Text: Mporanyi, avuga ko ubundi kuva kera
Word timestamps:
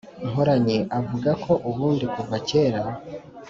Mporanyi, 0.29 0.77
avuga 0.99 1.29
ko 1.43 1.53
ubundi 1.69 2.05
kuva 2.15 2.35
kera 2.49 2.81